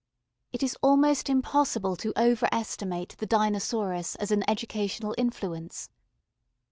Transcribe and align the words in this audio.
It 0.51 0.63
is 0.63 0.75
almost 0.81 1.29
impossible 1.29 1.95
to 1.97 2.11
over 2.17 2.47
estimate 2.51 3.13
the 3.19 3.27
Dinosaurus 3.27 4.15
as 4.15 4.31
an 4.31 4.43
educational 4.49 5.13
influence. 5.15 5.89